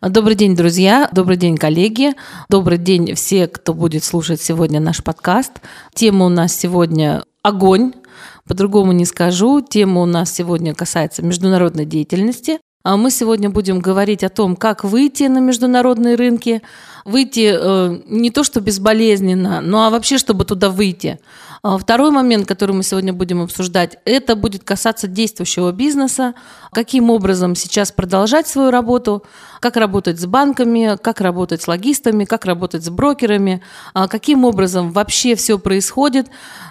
[0.00, 2.14] Добрый день, друзья, добрый день, коллеги,
[2.48, 5.54] добрый день все, кто будет слушать сегодня наш подкаст.
[5.92, 7.94] Тема у нас сегодня «Огонь»,
[8.46, 9.60] по-другому не скажу.
[9.60, 12.60] Тема у нас сегодня касается международной деятельности.
[12.84, 16.62] А мы сегодня будем говорить о том, как выйти на международные рынки,
[17.04, 21.18] выйти э, не то что безболезненно, но а вообще, чтобы туда выйти.
[21.62, 26.34] А второй момент, который мы сегодня будем обсуждать, это будет касаться действующего бизнеса,
[26.72, 29.24] каким образом сейчас продолжать свою работу,
[29.60, 34.92] как работать с банками, как работать с логистами, как работать с брокерами, а каким образом
[34.92, 36.28] вообще все происходит.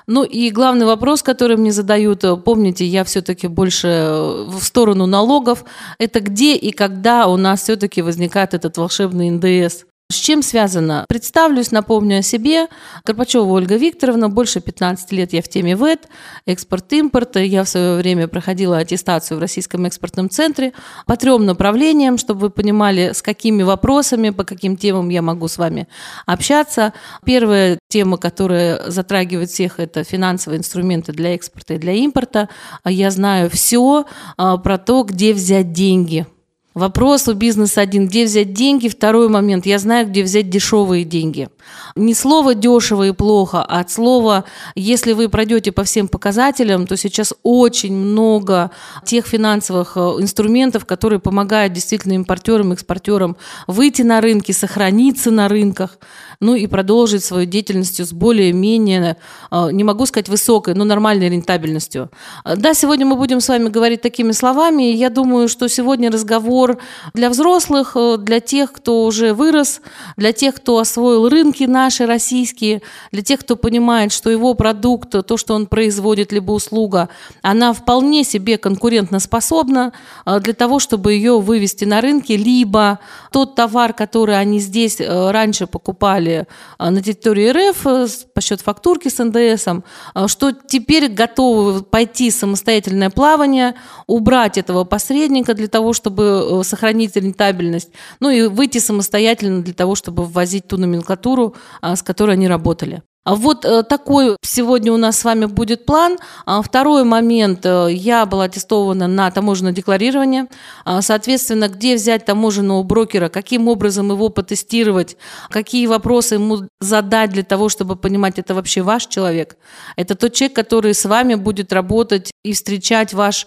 [0.08, 5.66] Ну и главный вопрос, который мне задают, помните, я все-таки больше в сторону налогов,
[6.00, 9.84] это где и когда у нас все-таки возникает этот волшебный НДС.
[10.09, 11.05] С чем связано?
[11.09, 12.67] Представлюсь, напомню о себе.
[13.03, 16.07] Карпачева Ольга Викторовна, больше 15 лет я в теме ВЭД,
[16.45, 17.35] экспорт-импорт.
[17.35, 20.71] Я в свое время проходила аттестацию в Российском экспортном центре
[21.07, 25.57] по трем направлениям, чтобы вы понимали, с какими вопросами, по каким темам я могу с
[25.57, 25.89] вами
[26.25, 26.94] общаться.
[27.25, 32.47] Первая тема, которая затрагивает всех, это финансовые инструменты для экспорта и для импорта.
[32.86, 34.05] Я знаю все
[34.38, 36.25] а, про то, где взять деньги–
[36.78, 38.88] Вопрос у бизнеса один, где взять деньги.
[38.88, 41.50] Второй момент, я знаю, где взять дешевые деньги.
[41.95, 44.44] Не слово дешево и плохо, а от слова,
[44.75, 48.70] если вы пройдете по всем показателям, то сейчас очень много
[49.03, 55.98] тех финансовых э, инструментов, которые помогают действительно импортерам, экспортерам выйти на рынки, сохраниться на рынках,
[56.39, 59.17] ну и продолжить свою деятельность с более-менее,
[59.50, 62.11] э, не могу сказать высокой, но нормальной рентабельностью.
[62.45, 66.67] Да, сегодня мы будем с вами говорить такими словами, и я думаю, что сегодня разговор
[66.68, 66.78] разговор
[67.14, 69.82] для взрослых, э, для тех, кто уже вырос,
[70.18, 75.38] для тех, кто освоил рынки наши российские, для тех, кто понимает, что его продукт, то,
[75.38, 77.10] что он производит, либо услуга,
[77.42, 79.94] она вполне себе конкурентоспособна
[80.26, 83.00] э, для того, чтобы ее вывести на рынки, либо
[83.32, 86.48] тот товар, который они здесь э, раньше покупали
[86.80, 89.84] на территории РФ по счет фактурки с НДСом,
[90.28, 93.76] что теперь готовы пойти самостоятельное плавание,
[94.08, 100.26] убрать этого посредника для того, чтобы сохранить рентабельность, ну и выйти самостоятельно для того, чтобы
[100.26, 103.04] ввозить ту номенклатуру, а, с которой они работали.
[103.27, 106.17] А вот э, такой сегодня у нас с вами будет план.
[106.45, 107.65] А, второй момент.
[107.65, 110.48] Э, я была аттестована на таможенное декларирование.
[110.86, 115.17] А, соответственно, где взять таможенного брокера, каким образом его потестировать,
[115.49, 119.58] какие вопросы ему задать для того, чтобы понимать, это вообще ваш человек.
[119.98, 123.45] Это тот человек, который с вами будет работать и встречать ваш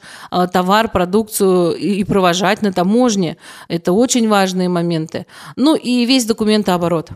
[0.52, 3.38] товар, продукцию и провожать на таможне.
[3.68, 5.24] Это очень важные моменты.
[5.56, 7.12] Ну и весь документооборот.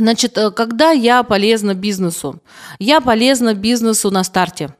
[0.00, 2.40] Значит, э, когда я полезна бизнесу?
[2.78, 4.74] Я полезна бизнесу на старте.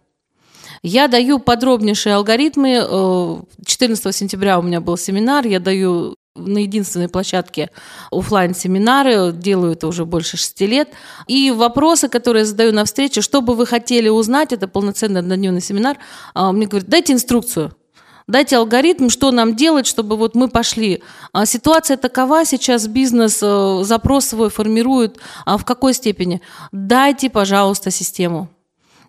[0.82, 3.44] Я даю подробнейшие алгоритмы.
[3.66, 7.70] 14 э, сентября у меня был семинар, я даю на единственной площадке
[8.10, 10.88] офлайн семинары делаю это уже больше шести лет.
[11.26, 15.60] И вопросы, которые я задаю на встрече, что бы вы хотели узнать, это полноценный однодневный
[15.60, 15.98] семинар,
[16.32, 17.72] а, мне говорят, дайте инструкцию.
[18.26, 21.02] Дайте алгоритм, что нам делать, чтобы вот мы пошли.
[21.32, 25.18] А ситуация такова, сейчас бизнес э, запрос свой формирует.
[25.44, 26.40] А в какой степени?
[26.72, 28.48] Дайте, пожалуйста, систему.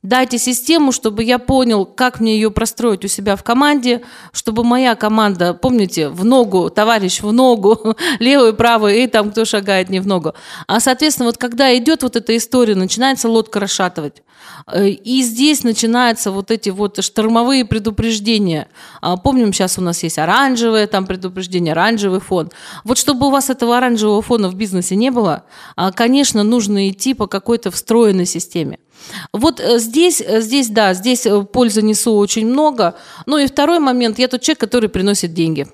[0.03, 4.01] Дайте систему, чтобы я понял, как мне ее простроить у себя в команде,
[4.33, 9.89] чтобы моя команда, помните, в ногу, товарищ в ногу, левый, правый, и там кто шагает
[9.89, 10.33] не в ногу.
[10.65, 14.23] А, соответственно, вот когда идет вот эта история, начинается лодка расшатывать.
[14.65, 18.69] Э, и здесь начинаются вот эти вот штормовые предупреждения.
[19.01, 22.49] А, помним, сейчас у нас есть оранжевое там предупреждение, оранжевый фон.
[22.83, 25.43] Вот чтобы у вас этого оранжевого фона в бизнесе не было,
[25.75, 28.79] а, конечно, нужно идти по какой-то встроенной системе.
[29.33, 32.95] Вот э, здесь, э, здесь, да, здесь э, пользы несу очень много.
[33.25, 35.67] Ну и второй момент, я тот человек, который приносит деньги.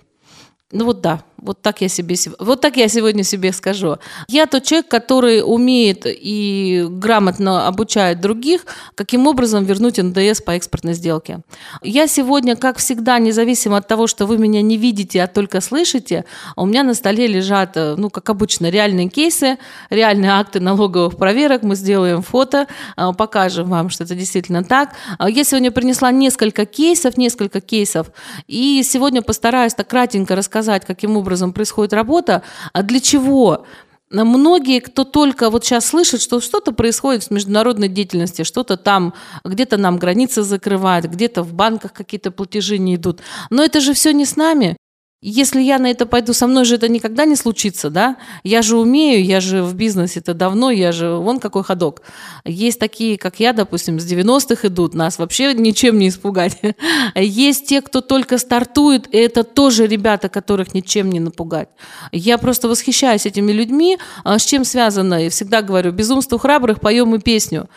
[0.72, 3.98] Ну вот да, вот так я себе, вот так я сегодня себе скажу.
[4.28, 8.66] Я тот человек, который умеет и грамотно обучает других,
[8.96, 11.42] каким образом вернуть НДС по экспортной сделке.
[11.82, 16.26] Я сегодня, как всегда, независимо от того, что вы меня не видите, а только слышите,
[16.56, 19.58] у меня на столе лежат, ну, как обычно, реальные кейсы,
[19.90, 21.64] реальные акты налоговых проверок.
[21.64, 24.94] Мы сделаем фото, а, покажем вам, что это действительно так.
[25.18, 28.08] А я сегодня принесла несколько кейсов, несколько кейсов,
[28.48, 32.42] и сегодня постараюсь так кратенько рассказать, каким образом образом происходит работа,
[32.74, 33.66] а для чего?
[34.10, 39.14] Многие, кто только вот сейчас слышит, что что-то происходит в международной деятельности, что-то там,
[39.44, 43.20] где-то нам границы закрывают, где-то в банках какие-то платежи не идут.
[43.50, 44.77] Но это же все не с нами.
[45.20, 48.18] Если я на это пойду, со мной же это никогда не случится, да?
[48.44, 52.04] Я же умею, я же в бизнесе-то давно, я же вон какой ходок.
[52.46, 56.60] Есть такие, как я, допустим, с 90-х идут, нас вообще ничем не испугать.
[57.16, 61.70] Есть те, кто только стартует, и это тоже ребята, которых ничем не напугать.
[62.12, 63.98] Я просто восхищаюсь этими людьми.
[64.24, 65.24] А с чем связано?
[65.24, 67.68] Я всегда говорю, безумство храбрых, поем и песню.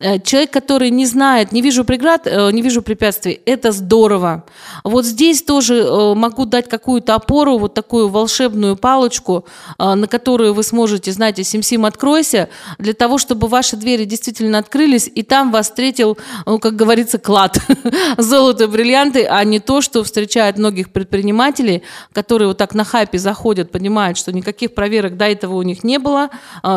[0.00, 4.44] Э, человек, который не знает, не вижу преград, э, не вижу препятствий, это здорово.
[4.84, 9.44] Вот здесь тоже э, могу дать какую-то опору, вот такую волшебную палочку,
[9.78, 12.48] на которую вы сможете, знаете, сим-сим откройся,
[12.78, 16.16] для того, чтобы ваши двери действительно открылись, и там вас встретил,
[16.46, 17.58] ну, как говорится, клад,
[18.18, 23.72] золото, бриллианты, а не то, что встречает многих предпринимателей, которые вот так на хайпе заходят,
[23.72, 26.30] понимают, что никаких проверок до этого у них не было,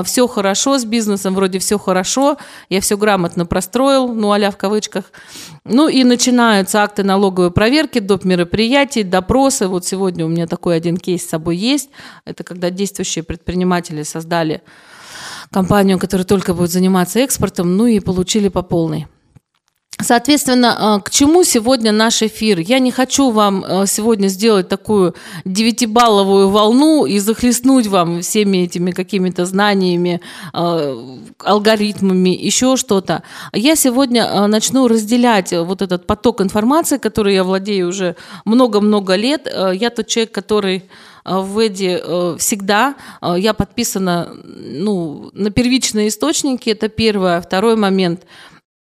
[0.05, 2.37] все хорошо с бизнесом, вроде все хорошо,
[2.69, 5.11] я все грамотно грамотно простроил, ну, а в кавычках.
[5.65, 8.23] Ну, и начинаются акты налоговой проверки, доп.
[8.23, 9.67] мероприятий, допросы.
[9.67, 11.89] Вот сегодня у меня такой один кейс с собой есть.
[12.25, 14.61] Это когда действующие предприниматели создали
[15.51, 19.07] компанию, которая только будет заниматься экспортом, ну и получили по полной.
[20.03, 22.59] Соответственно, а, к чему сегодня наш эфир?
[22.59, 25.15] Я не хочу вам а, сегодня сделать такую
[25.45, 30.21] девятибалловую волну и захлестнуть вам всеми этими какими-то знаниями,
[30.53, 30.97] а,
[31.39, 33.23] алгоритмами, еще что-то.
[33.53, 38.15] Я сегодня начну разделять вот этот поток информации, который я владею уже
[38.45, 39.47] много-много лет.
[39.73, 40.83] Я тот человек, который
[41.23, 41.99] в Эди
[42.37, 42.95] всегда.
[43.21, 47.41] Я подписана ну, на первичные источники, это первое.
[47.41, 48.23] Второй момент–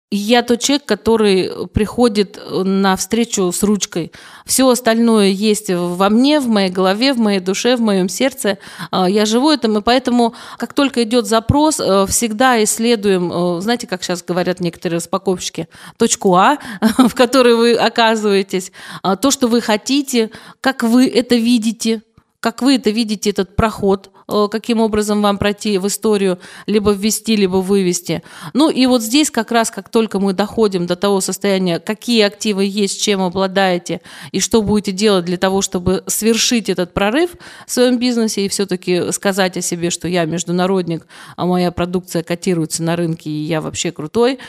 [0.10, 4.14] я тот человек, который приходит на встречу с ручкой.
[4.46, 8.58] Все остальное есть во мне, в моей голове, в моей душе, в моем сердце.
[8.90, 13.86] А, я живу этим, и поэтому, как только идет запрос, э, всегда исследуем, э, знаете,
[13.86, 15.68] как сейчас говорят некоторые распаковщики,
[15.98, 16.58] точку А,
[16.98, 18.72] в которой вы оказываетесь,
[19.04, 20.32] а, то, что вы хотите,
[20.62, 22.02] как вы это видите,
[22.40, 27.36] как вы это видите, этот проход– Э, каким образом вам пройти в историю, либо ввести,
[27.36, 28.24] либо вывести.
[28.54, 32.66] Ну и вот здесь как раз, как только мы доходим до того состояния, какие активы
[32.66, 34.02] есть, чем обладаете,
[34.32, 37.32] и что будете делать для того, чтобы свершить этот прорыв
[37.66, 42.84] в своем бизнесе и все-таки сказать о себе, что я международник, а моя продукция котируется
[42.84, 44.40] на рынке, и я вообще крутой,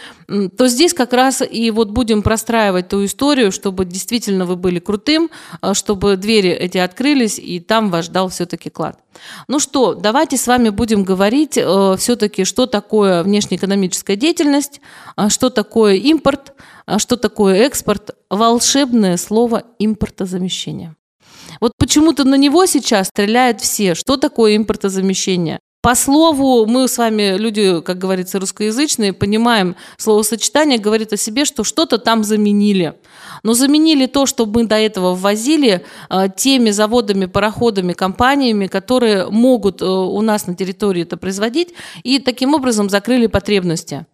[0.56, 5.30] то здесь как раз и вот будем простраивать ту историю, чтобы действительно вы были крутым,
[5.62, 8.98] э, чтобы двери эти открылись, и там вас ждал все-таки клад.
[9.48, 14.80] Ну что, давайте с вами будем говорить э, все-таки, что такое внешнеэкономическая деятельность,
[15.16, 16.54] э, что такое импорт,
[16.86, 18.10] э, что такое экспорт.
[18.30, 20.96] Волшебное слово импортозамещение.
[21.60, 23.94] Вот почему-то на него сейчас стреляют все.
[23.94, 25.60] Что такое импортозамещение?
[25.80, 31.62] По слову, мы с вами, люди, как говорится, русскоязычные, понимаем словосочетание, говорит о себе, что
[31.62, 32.94] что-то там заменили.
[33.44, 39.80] Но заменили то, что мы до этого ввозили, э, теми заводами, пароходами, компаниями, которые могут
[39.80, 44.04] э, у нас на территории это производить, и таким образом закрыли потребности.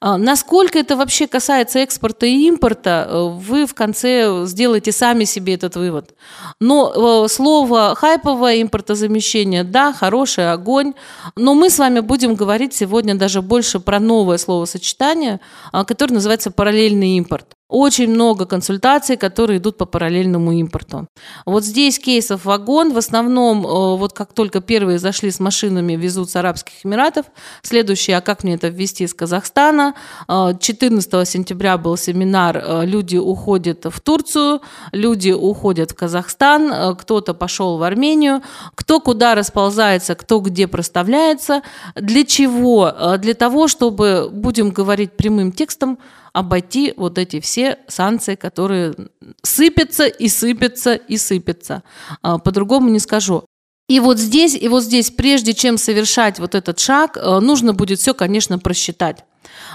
[0.00, 5.54] А, насколько это вообще касается экспорта и импорта, э, вы в конце сделаете сами себе
[5.54, 6.14] этот вывод.
[6.60, 10.94] Но э, слово хайповое импортозамещение, да, хороший огонь,
[11.34, 15.40] но мы с вами будем говорить сегодня даже больше про новое словосочетание,
[15.72, 17.58] а, которое называется параллельный импорт.
[17.68, 21.06] Очень много консультаций, которые идут по параллельному импорту.
[21.44, 22.94] Вот здесь кейсов вагон.
[22.94, 27.26] В основном, э, вот как только первые зашли с машинами, везут с Арабских Эмиратов.
[27.60, 29.87] Следующий, а как мне это ввести из Казахстана?
[30.26, 34.60] 14 э, сентября был семинар э, «Люди уходят в Турцию»,
[34.92, 38.42] «Люди уходят в Казахстан», кто-то пошел в Армению,
[38.74, 41.62] кто куда расползается, кто где проставляется.
[41.94, 42.92] Для чего?
[43.18, 45.98] Для того, чтобы, будем говорить прямым текстом,
[46.32, 48.94] обойти вот эти все санкции, которые
[49.42, 51.82] сыпятся и сыпятся и сыпятся.
[52.22, 53.44] По-другому не скажу.
[53.88, 57.98] И вот здесь, и вот здесь, прежде чем совершать вот этот шаг, э, нужно будет
[57.98, 59.24] все, конечно, просчитать.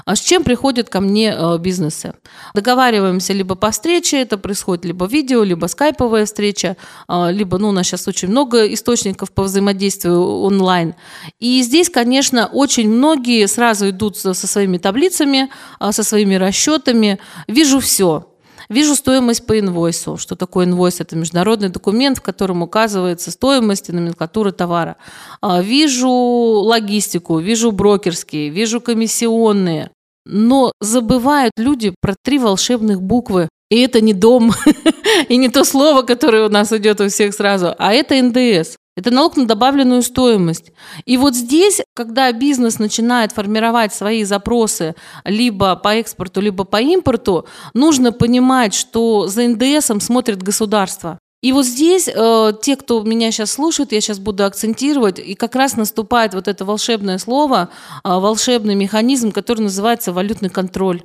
[0.06, 2.14] А с чем приходят ко мне э, бизнесы?
[2.54, 7.72] Договариваемся либо по встрече, это происходит либо видео, либо скайповая встреча, э, либо, ну, у
[7.72, 10.96] нас сейчас очень много источников по взаимодействию онлайн.
[11.40, 17.20] И здесь, конечно, очень многие сразу идут со своими таблицами, э, со своими расчетами.
[17.48, 18.33] Вижу все.
[18.74, 20.18] Вижу стоимость по инвойсу.
[20.18, 21.00] Что такое инвойс?
[21.00, 24.98] Это международный документ, в котором указывается стоимость и номенклатура товара.
[25.42, 29.92] А, вижу логистику, вижу брокерские, вижу комиссионные.
[30.26, 33.48] Но забывают люди про три волшебных буквы.
[33.70, 34.52] И это не дом,
[35.30, 38.76] и не то слово, которое у нас идет у всех сразу, а это НДС.
[38.96, 40.72] Это налог на добавленную стоимость.
[41.06, 44.96] И вот здесь, когда бизнес начинает формировать свои запросы
[45.26, 51.18] либо по экспорту, либо по импорту, нужно понимать, что за НДСом смотрит государство.
[51.42, 55.56] И вот здесь э, те, кто меня сейчас слушает, я сейчас буду акцентировать, и как
[55.56, 57.70] раз наступает вот это волшебное слово,
[58.04, 61.04] э, волшебный механизм, который называется валютный контроль.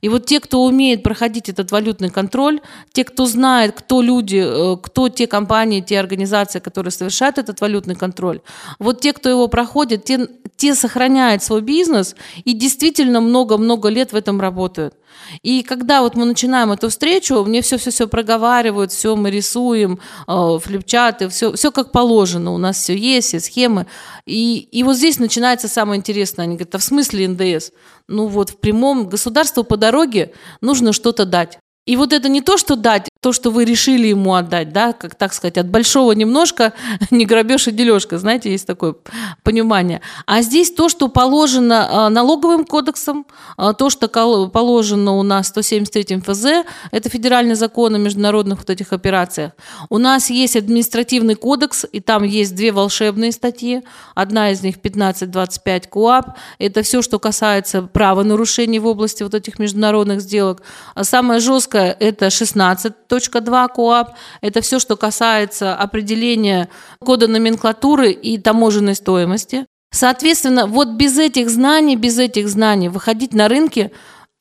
[0.00, 2.60] И вот те, кто умеет проходить этот валютный контроль,
[2.92, 7.94] те, кто знает, кто люди, э, кто те компании, те организации, которые совершают этот валютный
[7.94, 8.40] контроль,
[8.78, 14.16] вот те, кто его проходит, те, те сохраняют свой бизнес и действительно много-много лет в
[14.16, 14.94] этом работают.
[15.42, 21.28] И когда вот мы начинаем эту встречу, мне все-все-все проговаривают, все мы рисуем, э, флипчаты,
[21.28, 23.86] все, все как положено, у нас все есть, все схемы.
[24.26, 26.44] И, и вот здесь начинается самое интересное.
[26.44, 27.70] Они говорят, а в смысле НДС?
[28.08, 31.58] Ну вот в прямом государству по дороге нужно что-то дать.
[31.86, 35.14] И вот это не то, что дать, то, что вы решили ему отдать, да, как
[35.14, 36.72] так сказать, от большого немножко,
[37.10, 38.94] не грабеж и дележка, знаете, есть такое
[39.42, 40.00] понимание.
[40.26, 43.26] А здесь то, что положено а, налоговым кодексом,
[43.58, 44.08] а, то, что
[44.48, 49.52] положено у нас в 173 ФЗ, это федеральный закон о международных вот этих операциях.
[49.90, 53.82] У нас есть административный кодекс, и там есть две волшебные статьи.
[54.14, 56.38] Одна из них 1525 КУАП.
[56.58, 60.62] Это все, что касается правонарушений в области вот этих международных сделок.
[60.94, 66.68] А самое жесткое– это 16 2 КОАП– это все, что касается определения
[67.00, 69.66] кода номенклатуры и таможенной стоимости.
[69.92, 73.90] Соответственно, вот без этих знаний, без этих знаний выходить на рынки,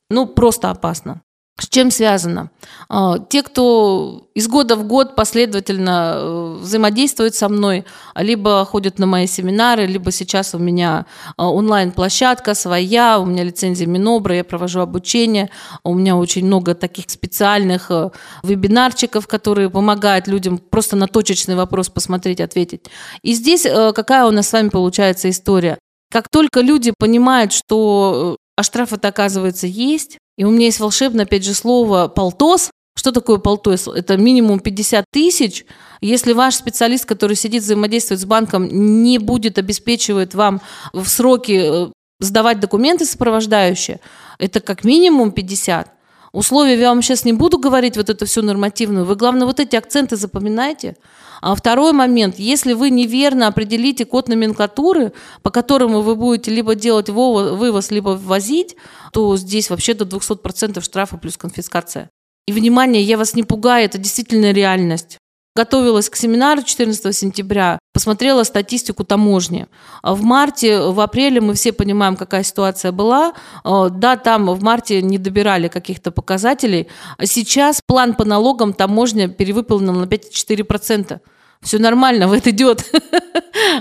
[0.10, 1.22] ну, просто опасно.
[1.60, 2.52] С чем связано?
[2.88, 7.86] А, те, кто из года в год последовательно э, взаимодействует со мной,
[8.16, 13.88] либо ходят на мои семинары, либо сейчас у меня а, онлайн-площадка своя, у меня лицензия
[13.88, 15.50] Минобра, я провожу обучение,
[15.84, 18.10] у меня очень много таких специальных э,
[18.44, 22.86] вебинарчиков, которые помогают людям просто на точечный вопрос посмотреть, ответить.
[23.22, 25.78] И здесь э, какая у нас с вами получается история?
[26.12, 31.44] Как только люди понимают, что а штрафы-то, оказывается, есть, и у меня есть волшебное, опять
[31.44, 32.72] же, слово «полтос».
[32.98, 33.90] Что такое полтос?
[33.90, 35.66] Это минимум 50 тысяч.
[36.00, 38.70] Если ваш специалист, который сидит, взаимодействует с банком,
[39.04, 40.62] не будет обеспечивать вам
[40.94, 41.92] в сроки э,
[42.22, 44.00] сдавать документы сопровождающие,
[44.38, 45.92] это как минимум 50.
[46.32, 49.06] Условия я вам сейчас не буду говорить вот это все нормативную.
[49.06, 50.96] Вы, главное, вот эти акценты запоминайте.
[51.42, 57.10] А второй момент, если вы неверно определите код номенклатуры, по которому вы будете либо делать
[57.10, 58.76] вывоз, либо ввозить,
[59.14, 62.10] то здесь вообще до 200% штрафа плюс конфискация.
[62.46, 65.18] И, внимание, я вас не пугаю, это действительно реальность.
[65.60, 69.68] Готовилась к семинару 14 сентября, посмотрела статистику таможни.
[70.04, 73.34] В марте, в апреле мы все понимаем, какая ситуация была.
[73.66, 76.88] А, да, там в марте не добирали каких-то показателей.
[77.22, 81.20] Сейчас план по налогам таможня перевыполнил на 5,4%
[81.62, 82.86] все нормально, в это идет.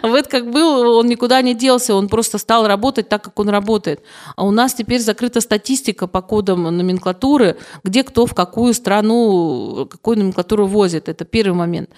[0.02, 3.48] в это как был, он никуда не делся, он просто стал работать так, как он
[3.48, 4.02] работает.
[4.36, 10.18] А у нас теперь закрыта статистика по кодам номенклатуры, где кто в какую страну, какую
[10.18, 11.08] номенклатуру возит.
[11.08, 11.90] Это первый момент.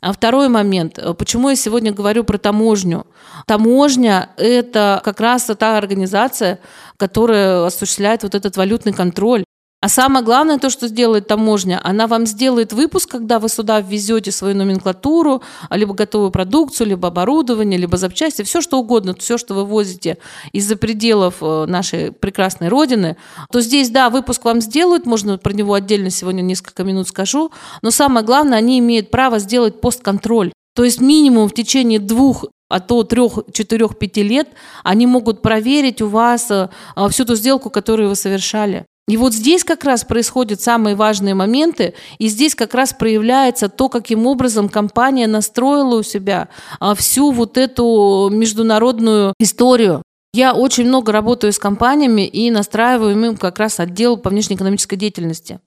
[0.00, 3.06] А второй момент, почему я сегодня говорю про таможню?
[3.46, 6.60] Таможня– это как раз та организация,
[6.98, 9.44] которая осуществляет вот этот валютный контроль.
[9.84, 14.32] А самое главное, то, что сделает таможня, она вам сделает выпуск, когда вы сюда ввезете
[14.32, 19.66] свою номенклатуру, либо готовую продукцию, либо оборудование, либо запчасти, все что угодно, все, что вы
[19.66, 20.16] возите
[20.52, 23.18] из-за пределов э, нашей прекрасной родины,
[23.52, 27.90] то здесь, да, выпуск вам сделают, можно про него отдельно сегодня несколько минут скажу, но
[27.90, 30.50] самое главное, они имеют право сделать постконтроль.
[30.74, 34.48] То есть минимум в течение двух а то трех, четырех, пяти лет
[34.82, 36.68] они могут проверить у вас э,
[37.10, 38.86] всю ту сделку, которую вы совершали.
[39.06, 43.90] И вот здесь как раз происходят самые важные моменты, и здесь как раз проявляется то,
[43.90, 46.48] каким образом компания настроила у себя
[46.80, 50.02] а, всю вот эту международную историю.
[50.32, 55.60] Я очень много работаю с компаниями и настраиваю им как раз отдел по внешнеэкономической деятельности.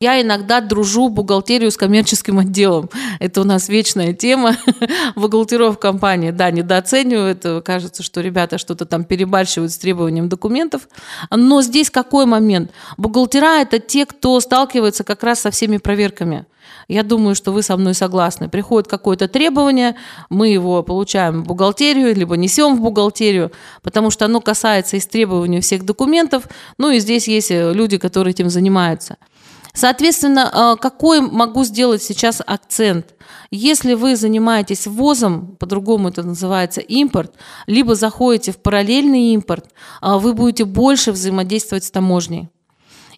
[0.00, 2.90] Я иногда дружу бухгалтерию с коммерческим отделом.
[3.20, 4.56] Это у нас вечная тема
[5.16, 6.30] бухгалтеров компании.
[6.30, 7.64] Да, недооценивают.
[7.64, 10.88] Кажется, что ребята что-то там перебарщивают с требованием документов.
[11.30, 12.70] Но здесь какой момент?
[12.96, 16.46] Бухгалтера– это те, кто сталкивается как раз со всеми проверками.
[16.88, 18.48] Я думаю, что вы со мной согласны.
[18.48, 19.96] Приходит какое-то требование,
[20.28, 25.84] мы его получаем в бухгалтерию, либо несем в бухгалтерию, потому что оно касается истребования всех
[25.84, 26.48] документов.
[26.78, 29.16] Ну и здесь есть люди, которые этим занимаются.
[29.74, 33.14] Соответственно, э, какой могу сделать сейчас акцент?
[33.50, 37.34] Если вы занимаетесь ввозом, по-другому это называется импорт,
[37.66, 39.66] либо заходите в параллельный импорт,
[40.00, 42.48] э, вы будете больше взаимодействовать с таможней.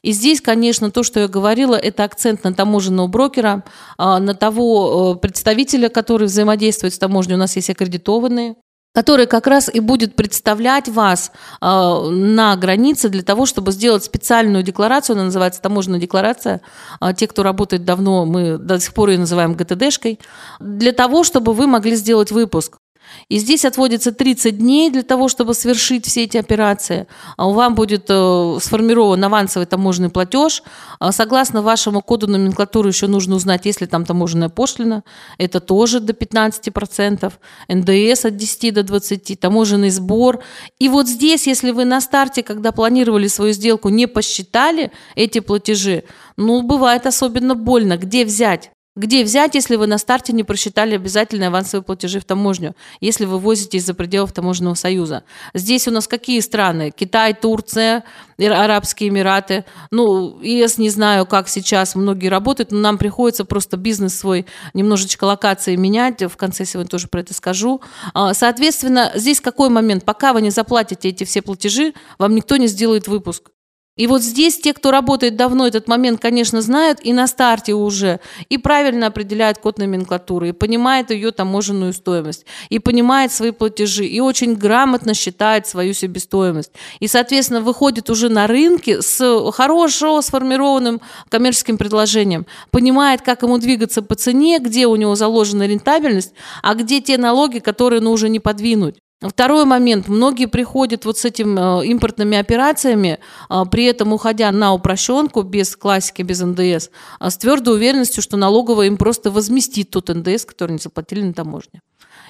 [0.01, 3.63] И здесь, конечно, то, что я говорила, это акцент на таможенного брокера,
[3.99, 7.35] э, на того представителя, который взаимодействует с таможней.
[7.35, 8.57] У нас есть аккредитованные
[8.97, 14.63] который как раз и будет представлять вас э, на границе для того, чтобы сделать специальную
[14.63, 16.63] декларацию, она называется таможенная декларация.
[17.03, 20.19] Э, те, кто работает давно, мы до сих пор ее называем ГТДшкой,
[20.61, 22.79] для того, чтобы вы могли сделать выпуск.
[23.29, 27.07] И здесь отводится 30 дней для того, чтобы совершить все эти операции.
[27.37, 30.63] А Вам будет э, сформирован авансовый таможенный платеж.
[30.99, 35.03] А согласно вашему коду номенклатуры еще нужно узнать, есть ли там таможенная пошлина.
[35.39, 37.33] Это тоже до 15%.
[37.69, 40.43] НДС от 10 до 20, таможенный сбор.
[40.79, 46.05] И вот здесь, если вы на старте, когда планировали свою сделку, не посчитали эти платежи,
[46.37, 47.97] ну, бывает особенно больно.
[47.97, 48.71] Где взять?
[48.97, 53.39] Где взять, если вы на старте не просчитали обязательные авансовые платежи в таможню, если вы
[53.39, 55.25] возите из-за пределов таможенного союза?
[55.53, 56.91] Здесь у нас какие страны?
[56.97, 58.05] Китай, Турция,
[58.39, 59.67] Арабские Эмираты.
[59.91, 65.25] Ну, ЕС не знаю, как сейчас многие работают, но нам приходится просто бизнес свой немножечко
[65.25, 66.23] локации менять.
[66.23, 67.83] В конце сегодня тоже про это скажу.
[68.15, 70.07] А, соответственно, здесь какой момент?
[70.07, 73.51] Пока вы не заплатите эти все платежи, вам никто не сделает выпуск.
[73.97, 78.21] И вот здесь те, кто работает давно, этот момент, конечно, знают и на старте уже,
[78.51, 84.21] и правильно определяют код номенклатуры, и понимает ее таможенную стоимость, и понимает свои платежи, и
[84.21, 86.73] очень грамотно считает свою себестоимость.
[87.01, 91.01] И, соответственно, выходит уже на рынке с хорошо сформированным
[91.31, 97.01] коммерческим предложением, понимает, как ему двигаться по цене, где у него заложена рентабельность, а где
[97.01, 98.97] те налоги, которые ну, уже не подвинуть.
[99.21, 100.09] Второй момент.
[100.09, 103.19] Многие приходят вот с этими э, импортными операциями,
[103.49, 108.37] а, при этом уходя на упрощенку, без классики, без НДС, а, с твердой уверенностью, что
[108.37, 111.81] налоговая им просто возместит тот НДС, который они заплатили на таможне.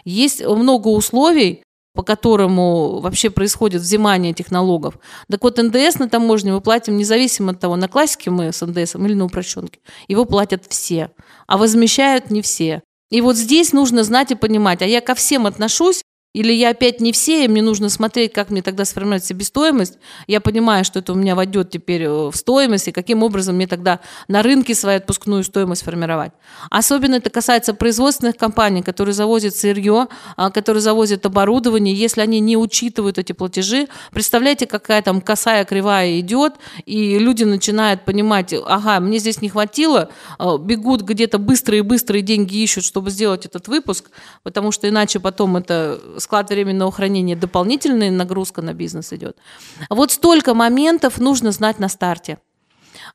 [0.04, 4.98] Есть много условий, по которому вообще происходит взимание этих налогов.
[5.28, 8.94] Так вот, НДС на таможне мы платим независимо от того, на классике мы с НДС
[8.94, 9.80] или на упрощенке.
[10.06, 11.10] Его платят все,
[11.48, 12.82] а возмещают не все.
[13.10, 16.02] И вот здесь нужно знать и понимать, а я ко всем отношусь
[16.36, 19.98] или я опять не все, и мне нужно смотреть, как мне тогда сформировать себестоимость.
[20.26, 23.66] Я понимаю, что это у меня войдет теперь э, в стоимость, и каким образом мне
[23.66, 26.32] тогда на рынке свою отпускную стоимость формировать.
[26.68, 31.94] Особенно это касается производственных компаний, которые завозят сырье, а, которые завозят оборудование.
[31.94, 38.04] Если они не учитывают эти платежи, представляете, какая там косая кривая идет, и люди начинают
[38.04, 43.68] понимать, ага, мне здесь не хватило, а, бегут где-то быстрые-быстрые деньги ищут, чтобы сделать этот
[43.68, 44.10] выпуск,
[44.42, 49.38] потому что иначе потом это склад временного хранения дополнительная нагрузка на бизнес идет.
[49.88, 52.38] Вот столько моментов нужно знать на старте.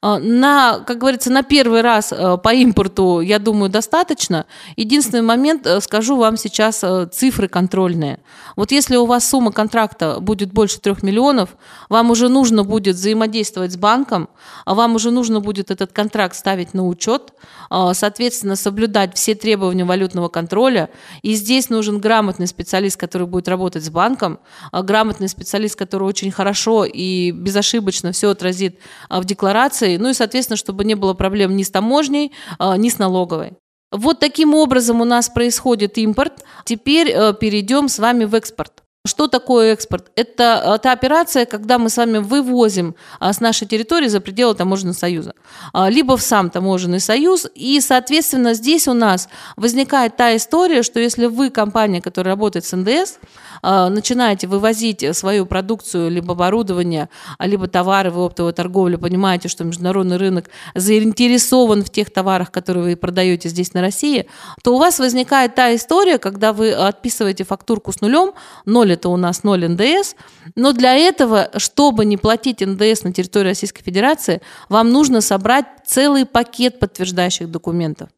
[0.03, 4.47] А, на, как говорится, на первый раз э, по импорту, я думаю, достаточно.
[4.75, 8.19] Единственный момент, э, скажу вам сейчас э, цифры контрольные.
[8.55, 11.55] Вот если у вас сумма контракта будет больше трех миллионов,
[11.87, 14.29] вам уже нужно будет взаимодействовать с банком,
[14.65, 17.33] а вам уже нужно будет этот контракт ставить на учет,
[17.69, 20.89] соответственно, соблюдать все требования валютного контроля.
[21.21, 24.39] И здесь нужен грамотный специалист, который будет работать с банком,
[24.71, 30.85] грамотный специалист, который очень хорошо и безошибочно все отразит в декларации, ну и, соответственно, чтобы
[30.85, 33.53] не было проблем ни с таможней, а, ни с налоговой.
[33.91, 36.45] Вот таким образом у нас происходит импорт.
[36.63, 38.83] Теперь э, перейдем с вами в экспорт.
[39.03, 40.11] Что такое экспорт?
[40.15, 44.93] Это та операция, когда мы с вами вывозим а, с нашей территории за пределы таможенного
[44.93, 45.33] союза,
[45.73, 50.99] а, либо в сам таможенный союз, и, соответственно, здесь у нас возникает та история, что
[50.99, 53.17] если вы компания, которая работает с НДС,
[53.63, 57.09] а, начинаете вывозить свою продукцию, либо оборудование,
[57.39, 62.95] либо товары в оптовой торговле, понимаете, что международный рынок заинтересован в тех товарах, которые вы
[62.95, 64.27] продаете здесь на России,
[64.63, 68.33] то у вас возникает та история, когда вы отписываете фактурку с нулем,
[68.65, 70.15] ноль это у нас ноль НДС.
[70.55, 76.25] Но для этого, чтобы не платить НДС на территории Российской Федерации, вам нужно собрать целый
[76.25, 78.09] пакет подтверждающих документов.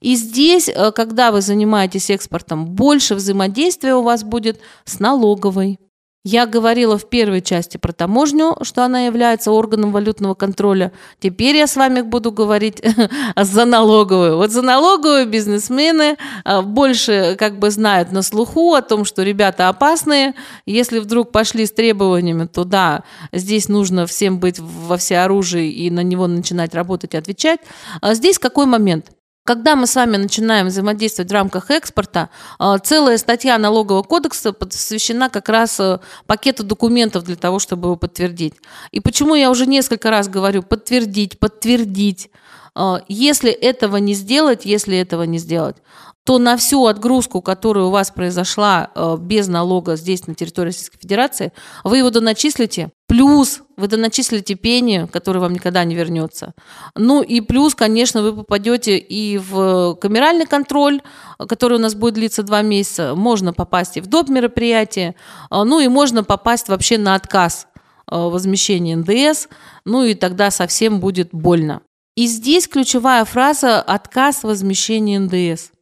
[0.00, 5.78] И здесь, э, когда вы занимаетесь экспортом, больше взаимодействия у вас будет с налоговой,
[6.24, 10.90] я говорила в первой части про таможню, что она является органом валютного контроля.
[11.20, 12.82] Теперь я с вами буду говорить
[13.36, 14.38] за налоговую.
[14.38, 19.68] Вот за налоговую бизнесмены а, больше как бы знают на слуху о том, что ребята
[19.68, 20.34] опасные.
[20.64, 26.00] Если вдруг пошли с требованиями, то да, здесь нужно всем быть во всеоружии и на
[26.00, 27.60] него начинать работать и отвечать.
[28.00, 29.13] А здесь какой момент?
[29.46, 35.28] Когда мы с вами начинаем взаимодействовать в рамках экспорта, а, целая статья налогового кодекса посвящена
[35.28, 38.54] как раз э, пакету документов для того, чтобы его подтвердить.
[38.90, 42.30] И почему я уже несколько раз говорю подтвердить, подтвердить.
[42.74, 45.76] А, если этого не сделать, если этого не сделать,
[46.24, 50.98] то на всю отгрузку, которая у вас произошла э, без налога здесь, на территории Российской
[50.98, 51.52] Федерации,
[51.84, 56.54] вы его доначислите, Плюс вы доначислите пени, который вам никогда не вернется.
[56.96, 61.02] Ну и плюс, конечно, вы попадете и в камеральный контроль,
[61.38, 63.14] который у нас будет длиться два месяца.
[63.14, 64.30] Можно попасть и в доп.
[64.30, 65.16] мероприятие,
[65.50, 67.66] а, ну и можно попасть вообще на отказ
[68.06, 69.48] а, возмещения НДС,
[69.84, 71.82] ну и тогда совсем будет больно.
[72.16, 75.73] И здесь ключевая фраза «отказ возмещения НДС».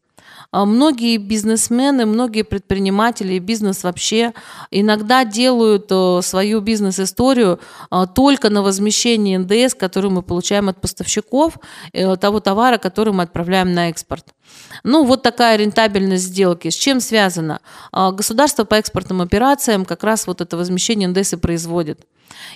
[0.52, 4.34] А многие бизнесмены, многие предприниматели, бизнес вообще
[4.70, 7.58] иногда делают э, свою бизнес-историю
[7.90, 11.58] э, только на возмещении НДС, который мы получаем от поставщиков
[11.94, 14.26] э, того товара, который мы отправляем на экспорт.
[14.84, 16.68] Ну, вот такая рентабельность сделки.
[16.68, 17.60] С чем связано?
[17.92, 22.06] Государство по экспортным операциям как раз вот это возмещение НДС и производит.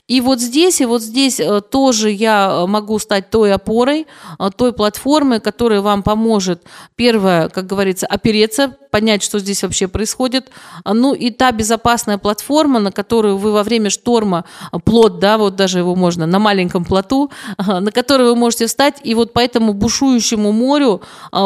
[0.07, 4.07] И вот здесь, и вот здесь э, тоже я э, могу стать той опорой,
[4.39, 6.63] э, той платформой, которая вам поможет,
[6.95, 10.51] первое, как говорится, опереться, понять, что здесь вообще происходит.
[10.87, 14.45] Ну и та безопасная платформа, на которую вы во время шторма,
[14.85, 19.15] плот, да, вот даже его можно на маленьком плоту, на который вы можете встать и
[19.15, 21.03] вот по этому бушующему морю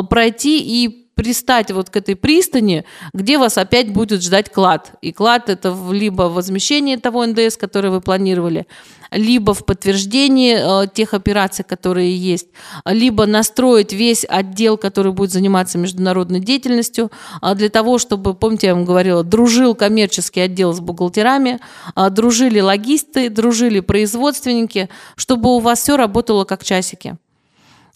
[0.08, 4.92] пройти и пристать вот к этой пристани, где вас опять будет ждать клад.
[5.02, 8.66] И клад это либо возмещение того НДС, который вы планировали,
[9.10, 12.46] либо в подтверждении э, тех операций, которые есть,
[12.86, 17.10] либо настроить весь отдел, который будет заниматься международной деятельностью,
[17.42, 21.58] э, для того, чтобы, помните, я вам говорила, дружил коммерческий отдел с бухгалтерами,
[21.96, 27.18] э, дружили логисты, дружили производственники, чтобы у вас все работало как часики.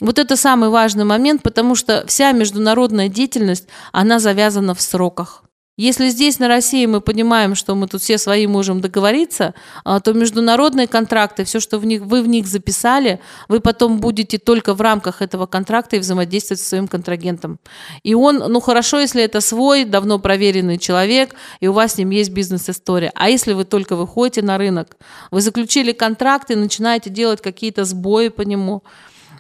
[0.01, 5.45] Вот это самый важный момент, потому что вся международная деятельность, она завязана в сроках.
[5.77, 9.55] Если здесь, на России, мы понимаем, что мы тут все свои можем договориться,
[9.85, 14.39] а, то международные контракты, все, что в них, вы в них записали, вы потом будете
[14.39, 17.59] только в рамках этого контракта и взаимодействовать со своим контрагентом.
[18.05, 22.11] И он, ну хорошо, если это свой, давно проверенный человек, и у вас с ним
[22.11, 23.11] есть бизнес-история.
[23.17, 24.97] А если вы только выходите на рынок,
[25.33, 28.85] вы заключили контракт и начинаете делать какие-то сбои по нему,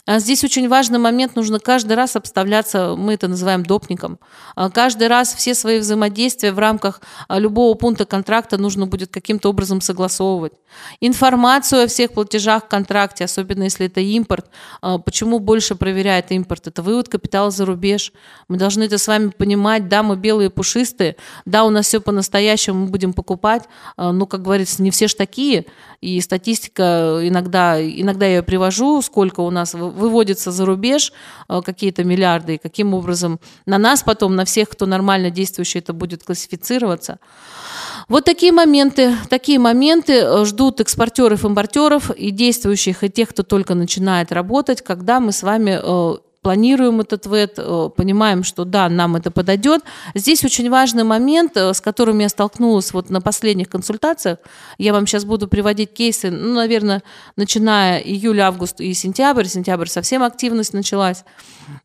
[0.07, 4.19] а здесь очень важный момент, нужно каждый раз обставляться, мы это называем допником.
[4.55, 9.49] А каждый раз все свои взаимодействия в рамках а, любого пункта контракта нужно будет каким-то
[9.49, 10.53] образом согласовывать.
[11.01, 14.51] Информацию о всех платежах в контракте, особенно если это импорт.
[15.05, 16.67] Почему больше проверяет импорт?
[16.67, 18.12] Это вывод капитала за рубеж.
[18.49, 19.88] Мы должны это с вами понимать.
[19.88, 23.62] Да, мы белые пушистые, да, у нас все по-настоящему, мы будем покупать.
[23.97, 25.67] Ну, как говорится, не все ж такие.
[26.01, 31.12] И статистика иногда, иногда я ее привожу, сколько у нас выводится за рубеж,
[31.48, 35.92] э, какие-то миллиарды, и каким образом на нас потом, на всех, кто нормально действующий, это
[35.92, 37.18] будет классифицироваться.
[38.09, 43.74] Вот такие моменты, такие моменты э, ждут экспортеров, импортеров и действующих, и тех, кто только
[43.74, 49.16] начинает работать, когда мы с вами э, планируем этот ВЭД, э, понимаем, что да, нам
[49.16, 49.83] это подойдет.
[50.14, 54.38] Здесь очень важный момент, э, с которым я столкнулась вот на последних консультациях.
[54.78, 57.02] Я вам сейчас буду приводить кейсы, ну, наверное,
[57.37, 59.46] начиная июль, август и сентябрь.
[59.46, 61.24] Сентябрь совсем активность началась.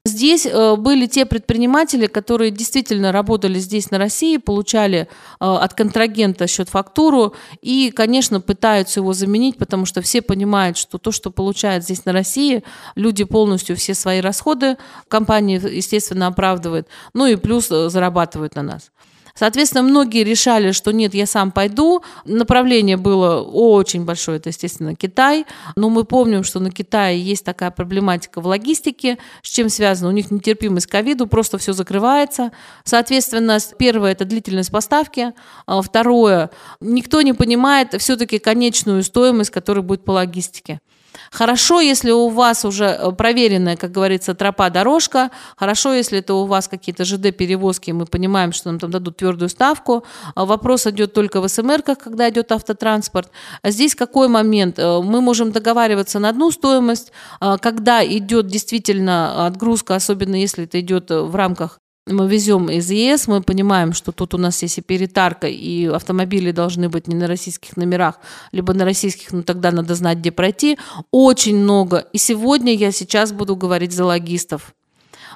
[0.03, 5.07] Здесь э, были те предприниматели, которые действительно работали здесь, на России, получали
[5.39, 11.31] от контрагента счет-фактуру и, конечно, пытаются его заменить, потому что все понимают, что то, что
[11.31, 12.63] получают здесь на России,
[12.95, 18.63] люди полностью все свои расходы расходы компании, естественно, оправдывает, ну и плюс э, зарабатывают на
[18.63, 18.91] нас.
[19.35, 22.03] Соответственно, многие решали, что нет, я сам пойду.
[22.25, 25.45] Направление было очень большое, это, естественно, Китай.
[25.77, 30.09] Но мы помним, что на Китае есть такая проблематика в логистике, с чем связано.
[30.09, 32.51] У них нетерпимость к ковиду, просто все закрывается.
[32.83, 35.31] Соответственно, первое– это длительность поставки.
[35.65, 36.49] А второе–
[36.81, 40.81] никто не понимает все-таки конечную стоимость, которая будет по логистике.
[41.31, 45.31] Хорошо, если у вас уже э, проверенная, как говорится, тропа-дорожка.
[45.57, 50.03] Хорошо, если это у вас какие-то ЖД-перевозки, мы понимаем, что нам там дадут твердую ставку.
[50.35, 53.29] А вопрос идет только в СМРках, когда идет автотранспорт.
[53.61, 54.79] А здесь какой момент?
[54.79, 60.79] Э, мы можем договариваться на одну стоимость, а когда идет действительно отгрузка, особенно если это
[60.79, 64.81] идет в рамках мы везем из ЕС, мы понимаем, что тут у нас есть и
[64.81, 68.19] перетарка, и автомобили должны быть не на российских номерах,
[68.51, 70.77] либо на российских, но тогда надо знать, где пройти.
[71.11, 72.07] Очень много.
[72.13, 74.73] И сегодня я сейчас буду говорить за логистов.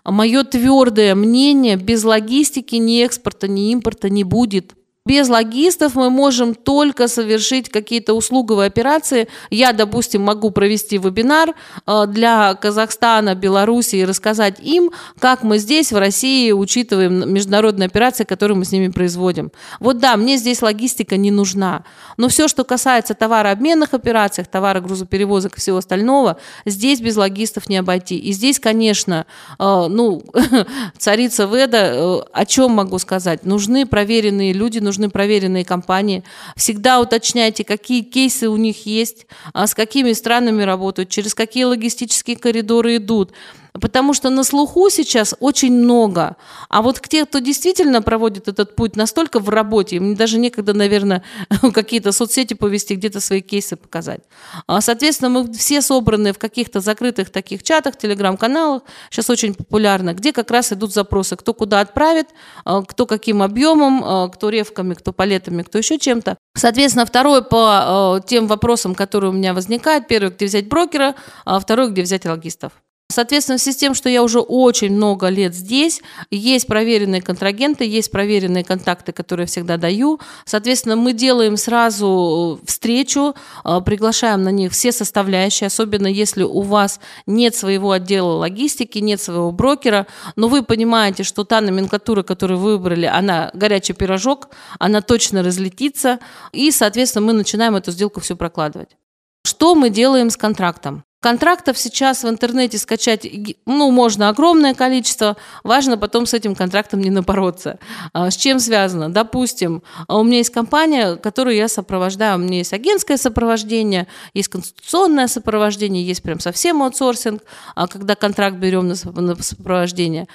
[0.03, 4.73] Мое твердое мнение, без логистики ни экспорта, ни импорта не будет–
[5.05, 9.27] без логистов мы можем только совершить какие-то услуговые операции.
[9.49, 11.53] Я, допустим, могу провести вебинар
[11.85, 18.23] э, для Казахстана, Беларуси и рассказать им, как мы здесь, в России, учитываем международные операции,
[18.23, 19.51] которые мы с ними производим.
[19.81, 21.83] Вот да, мне здесь логистика не нужна.
[22.15, 28.17] Но все, что касается товарообменных операций, товарогрузоперевозок и всего остального, здесь без логистов не обойти.
[28.17, 29.25] И здесь, конечно,
[29.59, 30.23] э, ну,
[30.97, 33.43] царица Веда, э, о чем могу сказать?
[33.43, 36.23] Нужны проверенные люди, нужны нужны проверенные компании.
[36.55, 42.37] Всегда уточняйте, какие кейсы у них есть, а с какими странами работают, через какие логистические
[42.37, 43.31] коридоры идут.
[43.81, 46.37] Потому что на слуху сейчас очень много.
[46.69, 51.23] А вот те, кто действительно проводит этот путь настолько в работе, им даже некогда, наверное,
[51.73, 54.21] какие-то соцсети повести, где-то свои кейсы показать.
[54.67, 60.33] А, соответственно, мы все собраны в каких-то закрытых таких чатах, телеграм-каналах, сейчас очень популярно, где
[60.33, 62.27] как раз идут запросы, кто куда отправит,
[62.65, 66.37] а, кто каким объемом, а, кто ревками, кто палетами, кто еще чем-то.
[66.55, 70.07] Соответственно, второй по тем вопросам, которые у меня возникают.
[70.07, 72.82] Первый, где взять брокера, второй, где взять логистов.
[73.13, 77.85] Соответственно, в связи с тем, что я уже очень много лет здесь, есть проверенные контрагенты,
[77.85, 80.19] есть проверенные контакты, которые я всегда даю.
[80.45, 86.99] Соответственно, мы делаем сразу встречу, э, приглашаем на них все составляющие, особенно если у вас
[87.27, 92.77] нет своего отдела логистики, нет своего брокера, но вы понимаете, что та номенклатура, которую вы
[92.77, 94.49] выбрали, она горячий пирожок,
[94.79, 96.17] она точно разлетится,
[96.51, 98.97] и, соответственно, мы начинаем эту сделку все прокладывать.
[99.45, 101.03] Что мы делаем с контрактом?
[101.23, 103.25] Контрактов сейчас в интернете скачать,
[103.65, 107.79] ну, можно огромное количество, важно потом с этим контрактом не напороться.
[108.11, 109.09] А, с чем связано?
[109.09, 114.49] Допустим, а у меня есть компания, которую я сопровождаю, у меня есть агентское сопровождение, есть
[114.49, 117.41] конституционное сопровождение, есть прям совсем аутсорсинг,
[117.73, 120.27] а, когда контракт берем на сопровождение.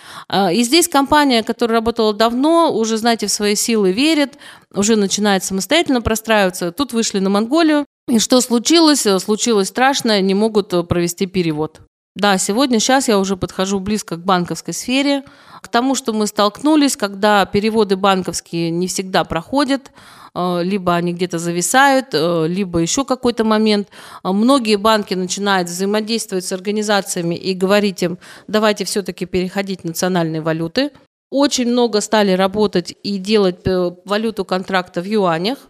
[0.55, 4.39] И здесь компания, которая работала давно, уже, знаете, в свои силы верит,
[4.73, 6.73] уже начинает самостоятельно простраиваться.
[6.73, 9.07] Тут вышли на Монголию, и что случилось?
[9.07, 11.81] Э, случилось страшное, не могут э, провести перевод.
[12.17, 15.23] Да, сегодня, сейчас я уже подхожу близко к банковской сфере,
[15.63, 19.93] к тому, что мы столкнулись, когда переводы банковские не всегда проходят,
[20.35, 23.89] э, либо они где-то зависают, либо еще какой-то момент.
[24.25, 28.19] Многие банки начинают взаимодействовать с организациями и говорить им,
[28.49, 30.91] давайте все-таки переходить в национальные валюты.
[31.31, 33.61] Очень много стали работать и делать
[34.05, 35.59] валюту контракта в юанях–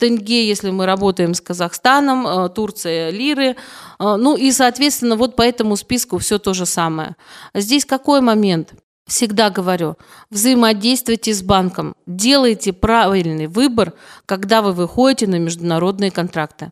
[0.00, 3.56] тенге, если мы работаем с Казахстаном, э, Турция, лиры.
[4.00, 7.14] Э, ну и, соответственно, вот по этому списку все то же самое.
[7.54, 8.74] Здесь какой момент?
[9.06, 9.96] Всегда говорю,
[10.30, 13.92] взаимодействуйте с банком, делайте правильный выбор,
[14.24, 16.70] когда вы выходите на международные контракты.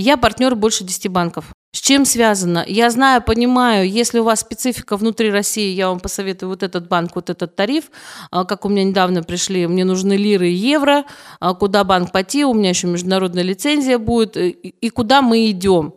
[0.00, 1.46] Я партнер больше 10 банков.
[1.72, 2.64] С чем связано?
[2.68, 7.16] Я знаю, понимаю, если у вас специфика внутри России, я вам посоветую вот этот банк,
[7.16, 7.90] вот этот тариф,
[8.30, 11.04] а, как у меня недавно пришли, мне нужны лиры и евро,
[11.40, 15.94] а, куда банк пойти, у меня еще международная лицензия будет, и куда мы идем.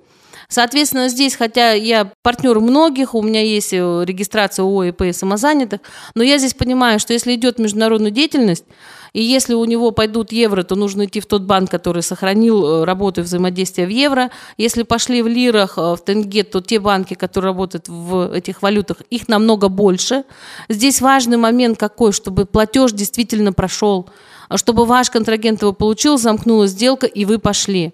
[0.52, 5.80] Соответственно, здесь, хотя я партнер многих, у меня есть э, регистрация ООО, ИП и самозанятых,
[6.14, 8.66] но я здесь понимаю, что если идет международная деятельность,
[9.14, 12.84] и если у него пойдут евро, то нужно идти в тот банк, который сохранил э,
[12.84, 14.30] работу и взаимодействие в евро.
[14.58, 19.04] Если пошли в лирах, э, в тенге, то те банки, которые работают в этих валютах,
[19.10, 20.26] их намного больше.
[20.68, 24.10] Здесь важный момент какой, чтобы платеж действительно прошел,
[24.56, 27.94] чтобы ваш контрагент его получил, замкнулась сделка, и вы пошли.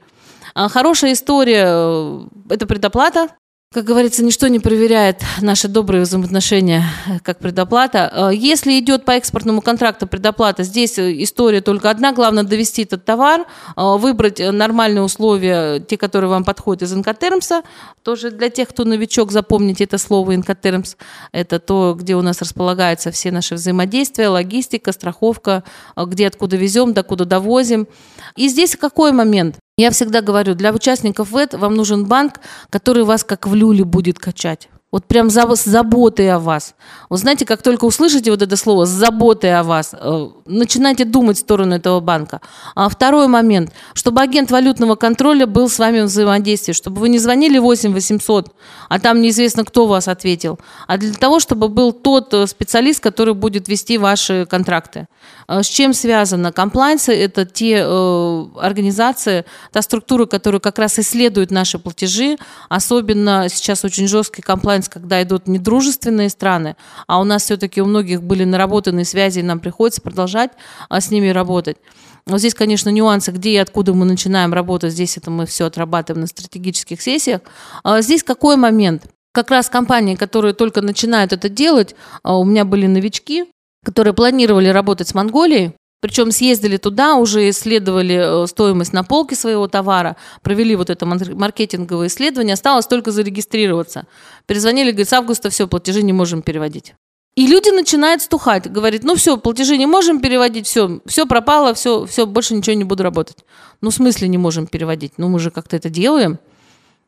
[0.59, 3.29] А хорошая история э,– это предоплата,
[3.73, 6.85] как говорится, ничто не проверяет наши добрые взаимоотношения
[7.21, 8.29] как предоплата.
[8.31, 12.13] Э, если идет по экспортному контракту предоплата, здесь э, история только одна.
[12.13, 13.45] Главное довести этот товар, э,
[13.97, 17.61] выбрать нормальные условия, те, которые вам подходят из инкотермса.
[18.03, 20.95] Тоже для тех, кто новичок, запомните это слово инкотермс.
[21.33, 25.65] Это то, где у нас располагаются все наши взаимодействия, логистика, страховка,
[25.97, 27.87] где откуда везем, докуда довозим.
[28.37, 29.57] И здесь какой момент?
[29.79, 32.39] Я всегда говорю, для участников ВЭД вам нужен банк,
[32.71, 34.69] который вас как в люле будет качать.
[34.89, 36.73] Вот прям за, с заботой о вас.
[37.10, 41.36] Вот знаете, как только услышите вот это слово «с заботой о вас», э, начинайте думать
[41.36, 42.39] в сторону этого банка.
[42.73, 47.19] А второй момент, чтобы агент валютного контроля был с вами в взаимодействии, чтобы вы не
[47.19, 48.56] звонили 8 800,
[48.88, 53.34] а там неизвестно, кто вас ответил, а для того, чтобы был тот э, специалист, который
[53.34, 55.08] будет вести ваши контракты.
[55.50, 56.54] Э, с чем связано?
[56.54, 62.38] Комплайнсы– это те э, организации, та структура, которая как раз исследует наши платежи,
[62.69, 66.75] особенно сейчас очень жесткий комплайнс комплайнс, когда идут недружественные страны,
[67.07, 70.51] а у нас все-таки у многих были наработанные связи, и нам приходится продолжать
[70.89, 71.77] а, с ними работать.
[72.25, 76.21] Но здесь, конечно, нюансы, где и откуда мы начинаем работать, здесь это мы все отрабатываем
[76.21, 77.41] на стратегических сессиях.
[77.83, 79.03] А здесь какой момент?
[79.33, 83.45] Как раз компании, которые только начинают это делать, а у меня были новички,
[83.85, 89.67] которые планировали работать с Монголией, причем съездили туда, уже исследовали э, стоимость на полке своего
[89.67, 94.05] товара, провели вот это маркетинговое исследование, осталось только зарегистрироваться.
[94.45, 96.93] Перезвонили, говорит, с августа все, платежи не можем переводить.
[97.36, 102.05] И люди начинают стухать, говорит, ну все, платежи не можем переводить, все, все пропало, все,
[102.05, 103.38] все, больше ничего не буду работать.
[103.79, 105.13] Ну в смысле не можем переводить?
[105.17, 106.39] Ну мы же как-то это делаем.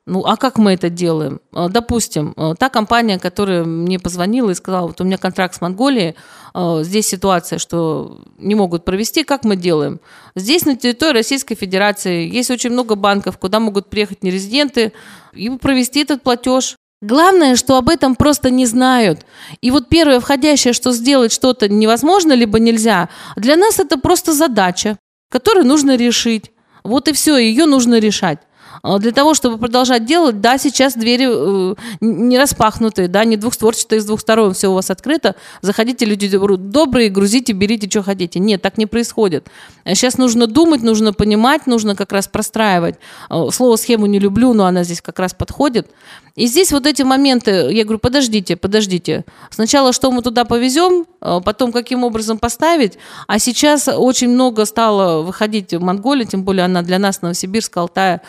[0.10, 1.40] Ну, а как мы это делаем?
[1.54, 5.62] А, допустим, а, та компания, которая мне позвонила и сказала, вот у меня контракт с
[5.62, 6.16] Монголией,
[6.56, 10.00] а, здесь ситуация, что не могут провести, как мы делаем?
[10.36, 14.94] Здесь на территории Российской Федерации есть очень много банков, куда могут приехать нерезиденты
[15.34, 16.76] и провести этот платеж.
[17.04, 19.28] Главное, что об этом просто не знают.
[19.62, 24.98] И вот первое входящее, что сделать что-то невозможно, либо нельзя, для нас это просто задача,
[25.30, 26.52] которую нужно решить.
[26.84, 28.40] Вот и все, ее нужно решать.
[28.84, 34.02] А, для того, чтобы продолжать делать, да, сейчас двери э, не распахнутые, да, не двухстворчатые,
[34.02, 35.36] с двух сторон все у вас открыто.
[35.62, 38.40] Заходите, люди добрые, грузите, берите, что хотите.
[38.40, 39.48] Нет, так не происходит.
[39.86, 42.96] Сейчас нужно думать, нужно понимать, нужно как раз простраивать.
[43.30, 45.88] А, слово «схему» не люблю, но она здесь как раз подходит.
[46.36, 49.26] И здесь вот эти моменты, я говорю, подождите, подождите.
[49.50, 52.98] Сначала что мы туда повезем, а, потом каким образом поставить.
[53.28, 58.22] А сейчас очень много стало выходить в Монголии, тем более она для нас, Новосибирск, Алтая,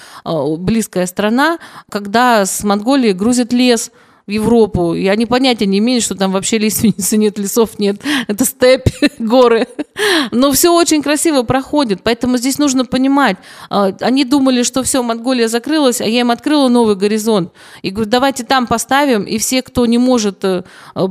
[0.59, 1.59] близкая страна,
[1.90, 3.90] когда с Монголии грузят лес–
[4.31, 8.45] в Европу, и они понятия не имеют, что там вообще лиственницы нет, лесов нет, это
[8.45, 8.88] степь,
[9.19, 9.66] горы.
[10.31, 13.37] Но все очень красиво проходит, поэтому здесь нужно понимать.
[13.69, 17.53] А, они думали, что все, Монголия закрылась, а я им открыла новый горизонт.
[17.83, 20.62] И говорю, давайте там поставим, и все, кто не может э,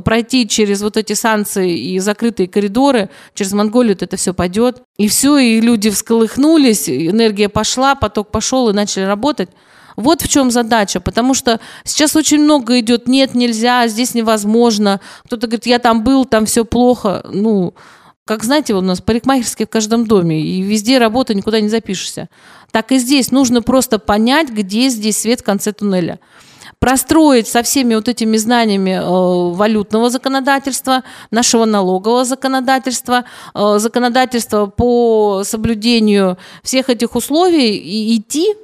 [0.02, 4.82] пройти через вот эти санкции и закрытые коридоры, через Монголию это все пойдет.
[4.96, 9.50] И все, и люди всколыхнулись, энергия пошла, поток пошел, и начали работать.
[9.96, 15.00] Вот в чем задача, потому что сейчас очень много идет, нет, нельзя, здесь невозможно.
[15.24, 17.24] Кто-то говорит, я там был, там все плохо.
[17.32, 17.74] Ну,
[18.24, 22.28] как знаете, у нас парикмахерские в каждом доме, и везде работа, никуда не запишешься.
[22.70, 26.20] Так и здесь нужно просто понять, где здесь свет в конце туннеля
[26.80, 33.24] простроить со всеми вот этими знаниями э, валютного законодательства, нашего налогового законодательства,
[33.54, 38.54] э, законодательства по соблюдению всех этих условий и идти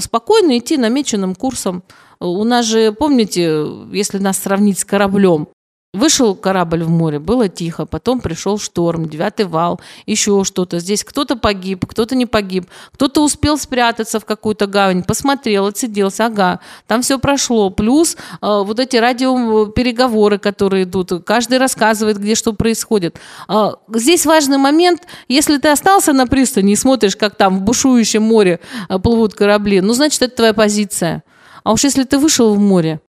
[0.00, 1.82] спокойно идти намеченным курсом.
[2.20, 5.48] У нас же, помните, если нас сравнить с кораблем,
[5.94, 10.78] Вышел корабль в море, было тихо, потом пришел шторм, девятый вал, еще что-то.
[10.78, 16.60] Здесь кто-то погиб, кто-то не погиб, кто-то успел спрятаться в какую-то гавань, посмотрел, отсиделся, ага,
[16.86, 17.68] там все прошло.
[17.68, 23.18] Плюс э, вот эти радиопереговоры, которые идут, каждый рассказывает, где что происходит.
[23.50, 28.22] Э, здесь важный момент, если ты остался на пристани и смотришь, как там в бушующем
[28.22, 31.22] море э, плывут корабли, ну, значит, это твоя позиция.
[31.64, 33.02] А уж если ты вышел в море,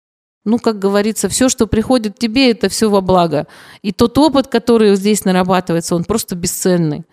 [0.43, 3.47] ну, как говорится, все, что приходит тебе, это все во благо.
[3.83, 7.03] И тот опыт, который здесь нарабатывается, он просто бесценный.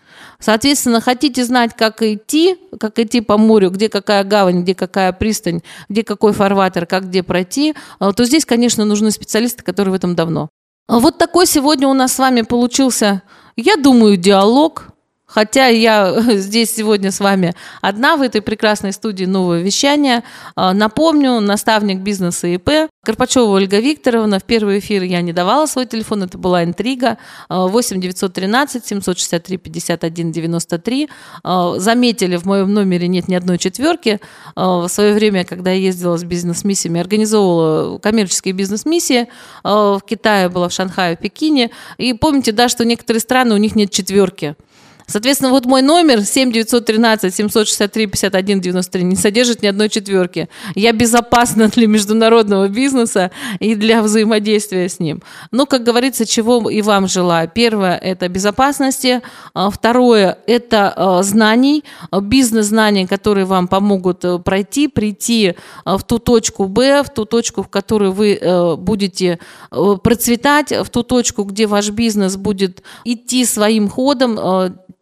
[0.41, 5.61] Соответственно, хотите знать, как идти, как идти по морю, где какая гавань, где какая пристань,
[5.89, 10.15] где какой фарватер, как где пройти, а, то здесь, конечно, нужны специалисты, которые в этом
[10.15, 10.49] давно.
[10.89, 13.23] Вот такой сегодня у нас с вами получился,
[13.57, 14.89] я думаю, диалог–
[15.29, 20.25] Хотя я здесь сегодня с вами одна в этой прекрасной студии «Новое вещание».
[20.57, 24.39] А, напомню, наставник бизнеса ИП Карпачева Ольга Викторовна.
[24.39, 27.19] В первый эфир я не давала свой телефон, это была интрига.
[27.49, 31.09] 8 913 763 51 93.
[31.77, 34.21] Заметили, в моем номере нет ни одной четверки.
[34.57, 39.29] А, в свое время, когда я ездила с бизнес-миссиями, организовывала коммерческие бизнес-миссии.
[39.63, 41.71] А, в Китае была, в Шанхае, в Пекине.
[41.99, 44.57] И помните, да, что некоторые страны, у них нет четверки.
[45.09, 50.51] Соответственно, вот мой номер 7913 763 51 93 не содержит ни одной четверки.
[50.75, 55.23] Я безопасна для международного бизнеса и для взаимодействия с ним.
[55.51, 57.51] Ну, как говорится, чего и вам желаю.
[57.53, 59.23] Первое– это безопасности.
[59.55, 66.19] А второе– это а, знаний, бизнес-знаний, которые вам помогут э, пройти, прийти а, в ту
[66.19, 69.39] точку Б, в ту точку, в которой вы э, будете
[69.71, 74.39] э, процветать, в ту точку, где ваш бизнес будет идти своим ходом,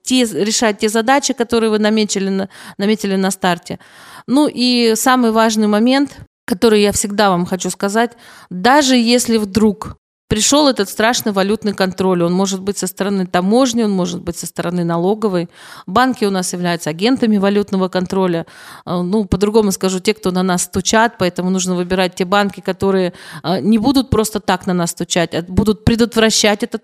[0.06, 3.78] те, решать те задачи, которые вы наметили на, наметили на старте.
[4.26, 8.12] Ну и самый важный момент, который я всегда вам хочу сказать,
[8.50, 12.24] даже если вдруг Пришел этот страшный валютный контроль.
[12.24, 15.48] Он может быть со стороны таможни, он может быть со стороны налоговой.
[15.86, 18.44] Банки у нас являются агентами валютного контроля.
[18.84, 23.12] А, ну, по-другому скажу, те, кто на нас стучат, поэтому нужно выбирать те банки, которые
[23.44, 26.80] а, не будут просто так на нас стучать, а будут предотвращать это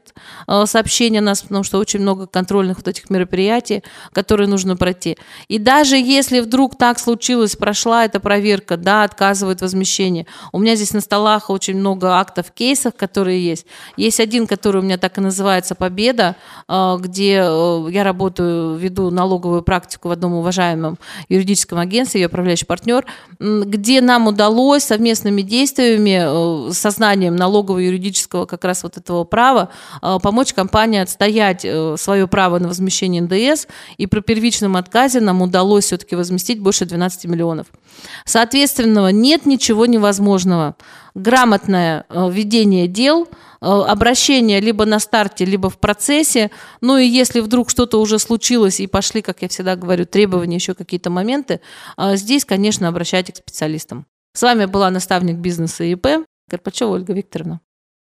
[0.46, 5.18] а, сообщение нас, потому что очень много контрольных вот этих мероприятий, которые нужно пройти.
[5.48, 10.28] И даже если вдруг так случилось, прошла эта проверка, да, отказывает возмещение.
[10.52, 13.66] У меня здесь на столах очень много актов, кейсов, которые которые есть.
[13.96, 16.36] Есть один, который у меня так и называется «Победа»,
[16.68, 22.66] э, где э, я работаю, веду налоговую практику в одном уважаемом юридическом агентстве, я управляющий
[22.66, 23.04] партнер,
[23.38, 29.68] где нам удалось совместными действиями, сознанием налогового юридического как раз вот этого права,
[30.00, 31.66] помочь компании отстоять
[32.00, 33.66] свое право на возмещение НДС,
[33.98, 37.66] и при первичном отказе нам удалось все-таки возместить больше 12 миллионов.
[38.24, 40.74] Соответственно, нет ничего невозможного.
[41.14, 43.28] Грамотное э, ведение дел,
[43.60, 46.50] э, обращение либо на старте, либо в процессе.
[46.80, 50.74] Ну и если вдруг что-то уже случилось и пошли, как я всегда говорю, требования, еще
[50.74, 51.60] какие-то моменты,
[51.96, 54.06] э, здесь, конечно, обращайтесь к специалистам.
[54.34, 57.60] С вами была наставник бизнеса ИП Карпачева Ольга Викторовна.